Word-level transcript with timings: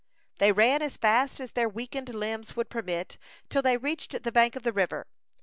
They 0.39 0.51
ran 0.51 0.81
as 0.81 0.97
fast 0.97 1.39
as 1.39 1.51
their 1.51 1.69
weakened 1.69 2.09
limbs 2.09 2.55
would 2.55 2.71
permit, 2.71 3.19
till 3.49 3.61
they 3.61 3.77
reached 3.77 4.23
the 4.23 4.31
bank 4.31 4.55
of 4.55 4.63
the 4.63 4.73
river. 4.73 5.05